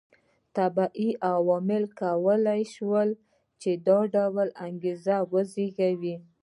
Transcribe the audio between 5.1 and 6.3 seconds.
وزېږوي